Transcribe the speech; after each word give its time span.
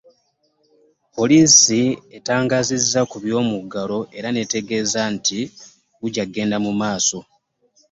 Poliisi 1.15 1.81
etangaazizza 2.17 2.99
ku 3.09 3.17
by'omuggalo 3.23 3.99
era 4.17 4.27
n'etegeeza 4.31 5.01
nti 5.15 5.39
gukyagenda 6.01 6.57
mu 6.65 6.71
maaso 6.81 7.19